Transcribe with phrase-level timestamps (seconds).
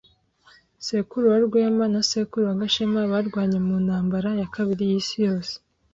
[0.87, 5.53] Sekuru wa Rwema na sekuru wa Gashema barwanye mu Ntambara ya Kabiri y'Isi Yose.